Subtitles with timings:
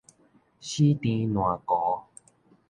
[0.59, 2.01] 死纏爛糊